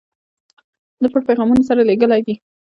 [1.01, 2.33] د پټو پیغامونو سره لېږلی دي.